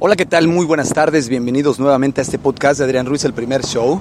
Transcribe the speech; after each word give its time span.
Hola, 0.00 0.16
¿qué 0.16 0.26
tal? 0.26 0.48
Muy 0.48 0.64
buenas 0.64 0.90
tardes, 0.90 1.28
bienvenidos 1.28 1.78
nuevamente 1.78 2.20
a 2.20 2.24
este 2.24 2.38
podcast 2.38 2.78
de 2.78 2.84
Adrián 2.84 3.06
Ruiz, 3.06 3.24
el 3.24 3.32
primer 3.32 3.62
show. 3.64 4.00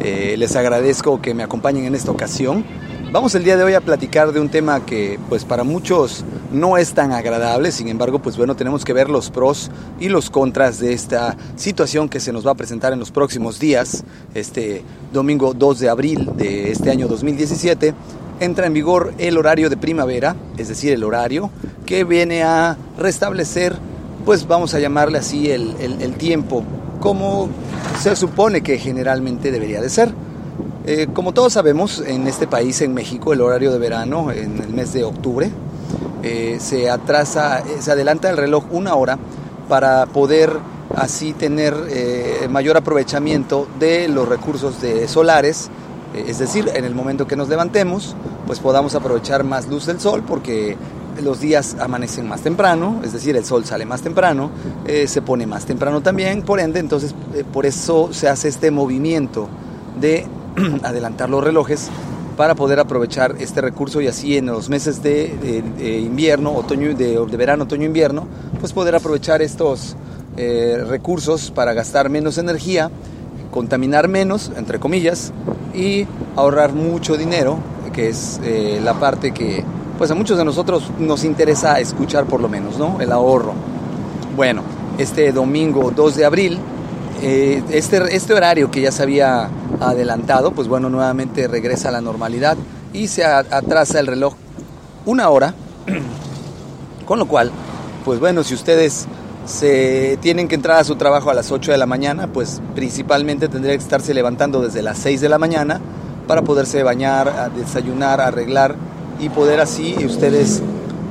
Eh, 0.00 0.34
les 0.36 0.56
agradezco 0.56 1.22
que 1.22 1.34
me 1.34 1.42
acompañen 1.42 1.84
en 1.84 1.94
esta 1.94 2.10
ocasión. 2.10 2.64
Vamos 3.12 3.34
el 3.34 3.44
día 3.44 3.56
de 3.56 3.62
hoy 3.62 3.74
a 3.74 3.80
platicar 3.80 4.32
de 4.32 4.40
un 4.40 4.48
tema 4.48 4.84
que 4.84 5.18
pues 5.28 5.44
para 5.44 5.62
muchos 5.62 6.24
no 6.52 6.76
es 6.76 6.92
tan 6.92 7.12
agradable, 7.12 7.70
sin 7.70 7.88
embargo 7.88 8.18
pues 8.18 8.36
bueno 8.36 8.56
tenemos 8.56 8.84
que 8.84 8.92
ver 8.92 9.08
los 9.08 9.30
pros 9.30 9.70
y 10.00 10.08
los 10.08 10.28
contras 10.28 10.80
de 10.80 10.92
esta 10.92 11.36
situación 11.54 12.08
que 12.08 12.20
se 12.20 12.32
nos 12.32 12.46
va 12.46 12.50
a 12.50 12.56
presentar 12.56 12.92
en 12.92 12.98
los 12.98 13.10
próximos 13.12 13.58
días. 13.60 14.04
Este 14.34 14.82
domingo 15.12 15.54
2 15.54 15.78
de 15.78 15.88
abril 15.88 16.30
de 16.36 16.72
este 16.72 16.90
año 16.90 17.06
2017 17.06 17.94
entra 18.40 18.66
en 18.66 18.74
vigor 18.74 19.14
el 19.18 19.38
horario 19.38 19.70
de 19.70 19.76
primavera, 19.76 20.36
es 20.58 20.68
decir 20.68 20.92
el 20.92 21.04
horario 21.04 21.50
que 21.86 22.04
viene 22.04 22.42
a 22.42 22.76
restablecer 22.98 23.76
pues 24.26 24.48
vamos 24.48 24.74
a 24.74 24.80
llamarle 24.80 25.18
así 25.18 25.52
el, 25.52 26.14
tiempo, 26.18 26.64
como 27.00 27.48
se 28.00 28.16
supone 28.16 28.60
que 28.60 28.76
generalmente 28.76 29.52
debería 29.52 29.80
de 29.80 29.88
ser. 29.88 30.12
Eh, 30.84 31.06
como 31.14 31.32
todos 31.32 31.52
sabemos, 31.52 32.02
en 32.04 32.26
este 32.26 32.48
país, 32.48 32.80
en 32.80 32.92
México, 32.92 33.32
el 33.32 33.40
horario 33.40 33.72
de 33.72 33.78
verano, 33.78 34.32
en 34.32 34.60
el 34.60 34.70
mes 34.70 34.92
de 34.92 35.04
octubre, 35.04 35.48
eh, 36.24 36.58
se 36.60 36.90
atrasa, 36.90 37.60
eh, 37.60 37.76
se 37.78 37.92
adelanta 37.92 38.28
el 38.28 38.36
reloj 38.36 38.64
una 38.72 38.96
hora 38.96 39.16
para 39.68 40.06
poder 40.06 40.52
así 40.96 41.32
tener 41.32 41.74
mayor 42.48 42.76
aprovechamiento 42.76 43.68
de 43.78 44.08
los 44.08 44.28
recursos 44.28 44.80
de 44.80 45.06
solares, 45.06 45.70
es 46.14 46.38
decir, 46.38 46.70
en 46.74 46.84
el 46.84 46.94
momento 46.94 47.26
que 47.26 47.36
nos 47.36 47.48
levantemos, 47.48 48.16
pues 48.46 48.60
podamos 48.60 48.94
aprovechar 48.94 49.44
más 49.44 49.68
luz 49.68 49.86
del 49.86 50.00
sol 50.00 50.22
porque 50.26 50.76
los 51.22 51.40
días 51.40 51.76
amanecen 51.80 52.28
más 52.28 52.42
temprano, 52.42 53.00
es 53.04 53.12
decir, 53.12 53.36
el 53.36 53.44
sol 53.44 53.64
sale 53.64 53.84
más 53.84 54.02
temprano, 54.02 54.50
eh, 54.86 55.06
se 55.08 55.22
pone 55.22 55.46
más 55.46 55.64
temprano 55.64 56.00
también, 56.02 56.42
por 56.42 56.60
ende, 56.60 56.80
entonces 56.80 57.14
eh, 57.34 57.44
por 57.50 57.66
eso 57.66 58.10
se 58.12 58.28
hace 58.28 58.48
este 58.48 58.70
movimiento 58.70 59.48
de 60.00 60.26
adelantar 60.82 61.30
los 61.30 61.42
relojes 61.42 61.88
para 62.36 62.54
poder 62.54 62.80
aprovechar 62.80 63.36
este 63.38 63.62
recurso 63.62 64.00
y 64.00 64.08
así 64.08 64.36
en 64.36 64.46
los 64.46 64.68
meses 64.68 65.02
de, 65.02 65.62
invierno, 66.04 66.52
otoño, 66.52 66.94
de, 66.94 67.18
verano, 67.36 67.64
otoño, 67.64 67.86
invierno, 67.86 68.28
pues 68.60 68.74
poder 68.74 68.94
aprovechar 68.94 69.40
estos 69.40 69.96
eh, 70.36 70.84
recursos 70.86 71.50
para 71.50 71.72
gastar 71.72 72.10
menos 72.10 72.36
energía, 72.36 72.90
contaminar 73.50 74.08
menos, 74.08 74.52
entre 74.54 74.78
comillas, 74.78 75.32
y 75.74 76.06
ahorrar 76.36 76.74
mucho 76.74 77.16
dinero, 77.16 77.58
que 77.94 78.10
es 78.10 78.38
la 78.82 79.00
parte 79.00 79.32
que 79.32 79.64
pues 79.98 80.10
a 80.10 80.14
muchos 80.14 80.38
de 80.38 80.44
nosotros 80.44 80.90
nos 80.98 81.24
interesa 81.24 81.80
escuchar 81.80 82.26
por 82.26 82.40
lo 82.40 82.48
menos, 82.48 82.78
¿no? 82.78 83.00
El 83.00 83.12
ahorro. 83.12 83.54
Bueno, 84.34 84.62
este 84.98 85.32
domingo 85.32 85.90
2 85.94 86.16
de 86.16 86.24
abril, 86.24 86.58
eh, 87.22 87.62
este, 87.70 88.14
este 88.14 88.34
horario 88.34 88.70
que 88.70 88.80
ya 88.82 88.92
se 88.92 89.02
había 89.02 89.48
adelantado, 89.80 90.52
pues 90.52 90.68
bueno, 90.68 90.90
nuevamente 90.90 91.48
regresa 91.48 91.88
a 91.88 91.92
la 91.92 92.00
normalidad 92.00 92.56
y 92.92 93.08
se 93.08 93.24
atrasa 93.24 94.00
el 94.00 94.06
reloj 94.06 94.34
una 95.06 95.28
hora, 95.30 95.54
con 97.06 97.18
lo 97.18 97.26
cual, 97.26 97.50
pues 98.04 98.20
bueno, 98.20 98.42
si 98.42 98.54
ustedes 98.54 99.06
se 99.46 100.18
tienen 100.20 100.48
que 100.48 100.56
entrar 100.56 100.78
a 100.78 100.84
su 100.84 100.96
trabajo 100.96 101.30
a 101.30 101.34
las 101.34 101.52
8 101.52 101.72
de 101.72 101.78
la 101.78 101.86
mañana, 101.86 102.26
pues 102.26 102.60
principalmente 102.74 103.48
tendría 103.48 103.76
que 103.76 103.82
estarse 103.82 104.12
levantando 104.12 104.60
desde 104.60 104.82
las 104.82 104.98
6 104.98 105.20
de 105.20 105.28
la 105.28 105.38
mañana 105.38 105.80
para 106.26 106.42
poderse 106.42 106.82
bañar, 106.82 107.52
desayunar, 107.54 108.20
arreglar 108.20 108.74
y 109.18 109.28
poder 109.28 109.60
así 109.60 109.96
ustedes 110.04 110.62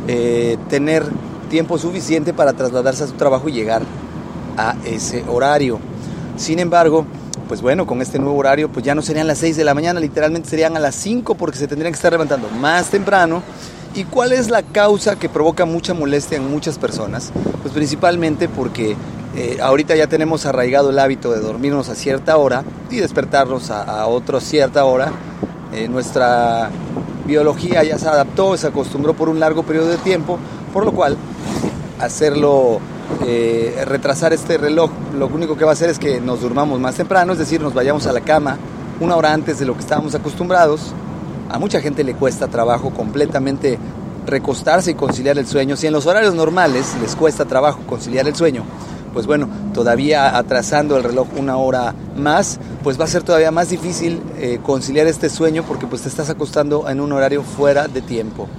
eh, 0.08 0.58
tener 0.70 1.04
tiempo 1.50 1.78
suficiente 1.78 2.34
para 2.34 2.54
trasladarse 2.54 3.04
a 3.04 3.08
su 3.08 3.14
trabajo 3.14 3.50
y 3.50 3.54
llegar 3.54 3.82
a 4.58 4.76
ese 4.86 5.24
horario. 5.28 5.80
Sin 6.38 6.60
embargo, 6.60 7.06
pues 7.48 7.62
bueno, 7.62 7.86
con 7.86 8.02
este 8.02 8.20
nuevo 8.20 8.38
horario, 8.38 8.70
pues 8.70 8.86
ya 8.86 8.96
no 8.96 9.02
serían 9.02 9.28
las 9.28 9.38
6 9.40 9.58
de 9.58 9.64
la 9.64 9.74
mañana, 9.74 10.00
literalmente 10.00 10.50
serían 10.50 10.76
a 10.76 10.80
las 10.80 10.96
5 10.96 11.36
porque 11.36 11.58
se 11.58 11.68
tendrían 11.68 11.94
que 11.94 11.98
estar 11.98 12.12
levantando 12.12 12.50
más 12.50 12.90
temprano. 12.90 13.42
¿Y 13.94 14.04
cuál 14.04 14.34
es 14.34 14.50
la 14.50 14.62
causa 14.62 15.16
que 15.16 15.30
provoca 15.30 15.64
mucha 15.64 15.94
molestia 15.94 16.38
en 16.38 16.50
muchas 16.50 16.78
personas? 16.78 17.32
Pues 17.62 17.74
principalmente 17.74 18.50
porque 18.50 18.98
eh, 19.38 19.58
ahorita 19.62 19.96
ya 19.96 20.08
tenemos 20.08 20.46
arraigado 20.46 20.90
el 20.90 21.00
hábito 21.00 21.32
de 21.32 21.40
dormirnos 21.40 21.88
a 21.88 21.96
cierta 21.96 22.36
hora 22.36 22.66
y 22.90 22.98
despertarnos 22.98 23.72
a, 23.72 23.84
a 23.84 24.08
otra 24.08 24.42
cierta 24.42 24.84
hora. 24.84 25.14
Eh, 25.74 25.88
nuestra 25.88 26.70
biología 27.26 27.84
ya 27.84 27.98
se 27.98 28.08
adaptó, 28.08 28.58
se 28.58 28.68
acostumbró 28.68 29.14
por 29.14 29.30
un 29.30 29.40
largo 29.40 29.64
periodo 29.64 29.88
de 29.88 29.98
tiempo, 29.98 30.38
por 30.74 30.86
lo 30.86 30.92
cual 30.92 31.18
hacerlo, 32.00 32.80
eh, 33.26 33.84
retrasar 33.86 34.34
este 34.34 34.58
reloj, 34.58 34.92
lo 35.18 35.28
único 35.28 35.58
que 35.58 35.66
va 35.66 35.72
a 35.72 35.74
hacer 35.74 35.90
es 35.90 36.00
que 36.00 36.20
nos 36.22 36.42
durmamos 36.42 36.80
más 36.80 36.96
temprano, 36.96 37.34
es 37.34 37.40
decir, 37.40 37.62
nos 37.62 37.74
vayamos 37.74 38.08
a 38.08 38.12
la 38.12 38.22
cama 38.22 38.58
una 39.00 39.16
hora 39.16 39.34
antes 39.34 39.60
de 39.60 39.66
lo 39.66 39.74
que 39.74 39.82
estábamos 39.82 40.16
acostumbrados. 40.16 40.94
A 41.50 41.60
mucha 41.60 41.82
gente 41.82 42.04
le 42.04 42.16
cuesta 42.16 42.48
trabajo 42.48 42.92
completamente 42.92 43.78
recostarse 44.26 44.92
y 44.92 44.96
conciliar 44.96 45.38
el 45.38 45.46
sueño. 45.46 45.76
Si 45.76 45.88
en 45.88 45.94
los 45.94 46.06
horarios 46.06 46.34
normales 46.34 46.96
les 47.02 47.16
cuesta 47.16 47.46
trabajo 47.46 47.80
conciliar 47.86 48.28
el 48.28 48.36
sueño, 48.36 48.64
pues 49.16 49.28
bueno, 49.28 49.48
todavía 49.74 50.38
atrasando 50.38 50.98
el 50.98 51.04
reloj 51.06 51.30
una 51.38 51.56
hora 51.56 51.96
más, 52.18 52.60
pues 52.84 53.00
va 53.00 53.06
a 53.06 53.08
ser 53.08 53.24
todavía 53.24 53.50
más 53.50 53.70
difícil 53.70 54.22
eh, 54.38 54.60
conciliar 54.62 55.08
este 55.08 55.30
sueño 55.30 55.64
porque 55.66 55.88
pues 55.88 56.02
te 56.02 56.10
estás 56.10 56.30
acostando 56.30 56.90
en 56.90 57.00
un 57.00 57.14
horario 57.14 57.42
fuera 57.42 57.88
de 57.88 58.02
tiempo. 58.02 58.50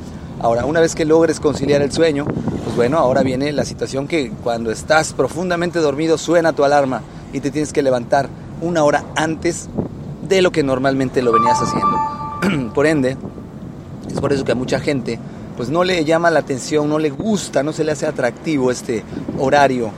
Ahora, 0.41 0.65
una 0.65 0.81
vez 0.81 0.95
que 0.95 1.05
logres 1.05 1.41
conciliar 1.41 1.83
el 1.83 1.93
sueño, 1.93 2.25
pues 2.25 2.75
bueno, 2.75 2.97
ahora 2.97 3.23
viene 3.23 3.53
la 3.53 3.67
situación 3.67 4.09
que 4.09 4.31
cuando 4.43 4.71
estás 4.71 5.13
profundamente 5.13 5.79
dormido 5.79 6.17
suena 6.17 6.55
tu 6.55 6.65
alarma 6.65 7.03
y 7.35 7.41
te 7.41 7.51
tienes 7.51 7.75
que 7.75 7.83
levantar 7.83 8.31
una 8.63 8.83
hora 8.83 9.05
antes 9.15 9.69
de 10.27 10.41
lo 10.41 10.53
que 10.53 10.63
normalmente 10.63 11.21
lo 11.21 11.33
venías 11.33 11.59
haciendo. 11.61 12.73
por 12.75 12.87
ende, 12.87 13.19
es 14.11 14.21
por 14.23 14.33
eso 14.33 14.43
que 14.43 14.53
a 14.53 14.57
mucha 14.57 14.81
gente 14.81 15.19
pues 15.55 15.69
no 15.69 15.85
le 15.85 16.03
llama 16.07 16.31
la 16.31 16.39
atención, 16.39 16.89
no 16.89 16.99
le 16.99 17.11
gusta, 17.11 17.63
no 17.63 17.75
se 17.75 17.85
le 17.85 17.93
hace 17.93 18.07
atractivo 18.07 18.71
este 18.71 19.05
horario 19.39 19.91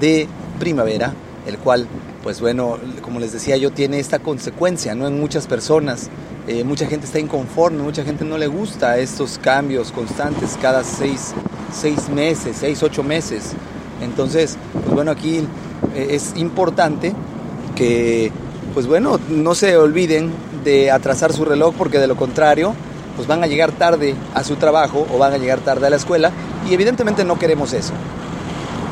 de 0.00 0.28
primavera, 0.58 1.12
el 1.46 1.58
cual, 1.58 1.86
pues 2.22 2.40
bueno, 2.40 2.78
como 3.02 3.20
les 3.20 3.32
decía 3.32 3.56
yo, 3.56 3.70
tiene 3.70 3.98
esta 3.98 4.18
consecuencia, 4.18 4.94
¿no? 4.94 5.06
En 5.06 5.18
muchas 5.18 5.46
personas, 5.46 6.08
eh, 6.46 6.64
mucha 6.64 6.86
gente 6.86 7.06
está 7.06 7.18
inconforme, 7.18 7.82
mucha 7.82 8.04
gente 8.04 8.24
no 8.24 8.38
le 8.38 8.46
gusta 8.46 8.98
estos 8.98 9.38
cambios 9.38 9.92
constantes 9.92 10.58
cada 10.60 10.84
seis, 10.84 11.34
seis 11.72 12.08
meses, 12.08 12.56
seis, 12.60 12.82
ocho 12.82 13.02
meses. 13.02 13.52
Entonces, 14.00 14.56
pues 14.72 14.94
bueno, 14.94 15.10
aquí 15.10 15.38
eh, 15.94 16.08
es 16.10 16.34
importante 16.36 17.12
que, 17.74 18.32
pues 18.74 18.86
bueno, 18.86 19.18
no 19.28 19.54
se 19.54 19.76
olviden 19.76 20.32
de 20.64 20.90
atrasar 20.90 21.32
su 21.32 21.44
reloj 21.44 21.74
porque 21.76 21.98
de 21.98 22.06
lo 22.06 22.16
contrario, 22.16 22.74
pues 23.16 23.28
van 23.28 23.42
a 23.42 23.46
llegar 23.46 23.72
tarde 23.72 24.14
a 24.34 24.44
su 24.44 24.56
trabajo 24.56 25.06
o 25.12 25.18
van 25.18 25.32
a 25.32 25.38
llegar 25.38 25.60
tarde 25.60 25.86
a 25.86 25.90
la 25.90 25.96
escuela 25.96 26.30
y 26.68 26.74
evidentemente 26.74 27.24
no 27.24 27.38
queremos 27.38 27.72
eso. 27.72 27.92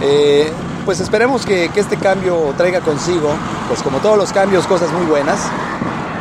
Eh, 0.03 0.49
pues 0.85 1.01
esperemos 1.01 1.47
que, 1.47 1.71
este 1.75 1.97
cambio 1.97 2.55
traiga 2.57 2.81
consigo, 2.81 3.31
pues 3.69 3.83
como 3.83 3.99
todos 3.99 4.17
los 4.17 4.33
cambios, 4.33 4.67
cosas 4.67 4.91
muy 4.93 5.05
buenas. 5.07 5.41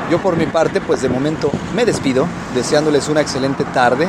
Yo 0.09 0.19
por 0.19 0.37
mi 0.37 0.45
parte, 0.45 0.79
pues 0.81 1.01
de 1.01 1.09
momento 1.09 1.49
me 1.75 1.85
despido, 1.85 2.27
deseándoles 2.55 3.09
una 3.09 3.21
excelente 3.21 3.63
tarde 3.65 4.07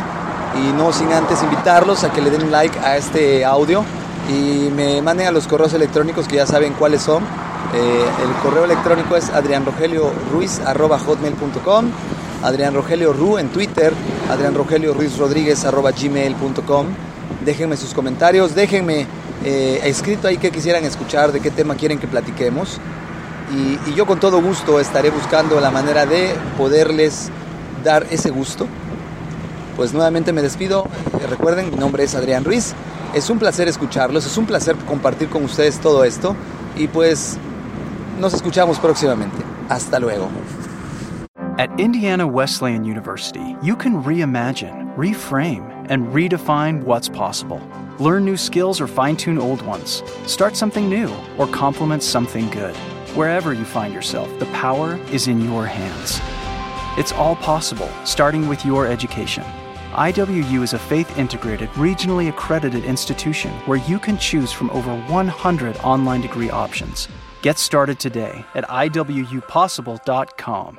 y 0.56 0.72
no 0.72 0.92
sin 0.92 1.12
antes 1.12 1.42
invitarlos 1.42 2.04
a 2.04 2.12
que 2.12 2.22
le 2.22 2.30
den 2.30 2.50
like 2.50 2.78
a 2.78 2.96
este 2.96 3.44
audio 3.44 3.84
y 4.28 4.70
me 4.74 5.02
manden 5.02 5.26
a 5.26 5.30
los 5.30 5.46
correos 5.46 5.74
electrónicos 5.74 6.26
que 6.26 6.36
ya 6.36 6.46
saben 6.46 6.72
cuáles 6.74 7.02
son. 7.02 7.22
Eh, 7.74 8.04
el 8.24 8.32
correo 8.42 8.64
electrónico 8.64 9.16
es 9.16 9.28
adrianrogelioruiz.hotmail.com 9.30 11.90
Adrián 12.42 12.74
Rogelio 12.74 13.12
Ru 13.12 13.38
en 13.38 13.50
Twitter, 13.50 13.92
Adrián 14.30 14.54
Ruiz 14.54 15.18
Rodríguez 15.18 15.64
gmail.com. 15.64 16.86
Déjenme 17.44 17.76
sus 17.76 17.92
comentarios, 17.94 18.54
déjenme 18.54 19.06
eh, 19.44 19.80
escrito 19.84 20.28
ahí 20.28 20.36
qué 20.36 20.50
quisieran 20.50 20.84
escuchar, 20.84 21.32
de 21.32 21.40
qué 21.40 21.50
tema 21.50 21.74
quieren 21.74 21.98
que 21.98 22.06
platiquemos. 22.06 22.78
Y, 23.52 23.90
y, 23.90 23.94
yo 23.94 24.06
con 24.06 24.20
todo 24.20 24.40
gusto 24.40 24.78
estaré 24.78 25.10
buscando 25.10 25.60
la 25.60 25.70
manera 25.70 26.06
de 26.06 26.34
poderles 26.56 27.30
dar 27.82 28.06
ese 28.10 28.30
gusto. 28.30 28.66
Pues 29.76 29.92
nuevamente 29.92 30.32
me 30.32 30.42
despido. 30.42 30.86
Recuerden, 31.28 31.70
mi 31.70 31.76
nombre 31.76 32.04
es 32.04 32.14
Adrián 32.14 32.44
Ruiz. 32.44 32.74
Es 33.14 33.28
un 33.28 33.38
placer 33.38 33.66
escucharlos, 33.66 34.24
es 34.26 34.36
un 34.36 34.46
placer 34.46 34.76
compartir 34.86 35.28
con 35.28 35.44
ustedes 35.44 35.80
todo 35.80 36.04
esto. 36.04 36.36
Y 36.76 36.86
pues 36.86 37.38
nos 38.20 38.34
escuchamos 38.34 38.78
próximamente. 38.78 39.38
Hasta 39.68 39.98
luego. 39.98 40.28
At 41.58 41.68
Indiana 41.78 42.26
Wesleyan 42.26 42.84
University, 42.84 43.56
you 43.62 43.76
can 43.76 44.02
reimagine, 44.02 44.94
reframe, 44.96 45.62
and 45.90 46.06
redefine 46.14 46.84
what's 46.84 47.08
possible. 47.08 47.60
Learn 48.00 48.24
new 48.24 48.36
skills 48.38 48.80
or 48.80 48.86
fine 48.86 49.14
tune 49.14 49.38
old 49.38 49.60
ones. 49.60 50.02
Start 50.26 50.56
something 50.56 50.88
new 50.88 51.14
or 51.36 51.46
complement 51.46 52.02
something 52.02 52.48
good. 52.48 52.74
Wherever 53.14 53.52
you 53.52 53.66
find 53.66 53.92
yourself, 53.92 54.26
the 54.38 54.46
power 54.46 54.94
is 55.12 55.28
in 55.28 55.44
your 55.44 55.66
hands. 55.66 56.18
It's 56.98 57.12
all 57.12 57.36
possible, 57.36 57.90
starting 58.04 58.48
with 58.48 58.64
your 58.64 58.86
education. 58.86 59.44
IWU 59.92 60.62
is 60.62 60.72
a 60.72 60.78
faith 60.78 61.18
integrated, 61.18 61.68
regionally 61.70 62.30
accredited 62.30 62.86
institution 62.86 63.52
where 63.66 63.80
you 63.86 63.98
can 63.98 64.16
choose 64.16 64.50
from 64.50 64.70
over 64.70 64.96
100 64.96 65.76
online 65.78 66.22
degree 66.22 66.48
options. 66.48 67.06
Get 67.42 67.58
started 67.58 67.98
today 67.98 68.46
at 68.54 68.64
IWUpossible.com. 68.64 70.78